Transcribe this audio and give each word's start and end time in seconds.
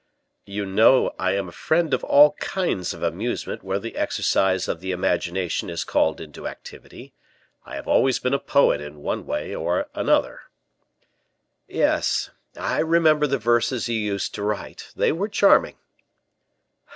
"You 0.47 0.65
know 0.65 1.13
I 1.19 1.33
am 1.33 1.47
a 1.47 1.51
friend 1.51 1.93
of 1.93 2.03
all 2.03 2.31
kinds 2.39 2.91
of 2.91 3.03
amusement 3.03 3.61
where 3.63 3.77
the 3.77 3.95
exercise 3.95 4.67
of 4.67 4.79
the 4.79 4.89
imagination 4.89 5.69
is 5.69 5.83
called 5.83 6.19
into 6.19 6.47
activity; 6.47 7.13
I 7.67 7.75
have 7.75 7.87
always 7.87 8.17
been 8.17 8.33
a 8.33 8.39
poet 8.39 8.81
in 8.81 9.03
one 9.03 9.27
way 9.27 9.53
or 9.53 9.89
another." 9.93 10.39
"Yes, 11.67 12.31
I 12.57 12.79
remember 12.79 13.27
the 13.27 13.37
verses 13.37 13.89
you 13.89 13.99
used 13.99 14.33
to 14.33 14.41
write, 14.41 14.91
they 14.95 15.11
were 15.11 15.29
charming." 15.29 15.75